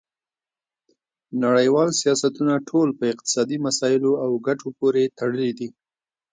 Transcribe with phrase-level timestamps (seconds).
[1.43, 5.69] نړیوال سیاستونه ټول په اقتصادي مسایلو او ګټو پورې تړلي دي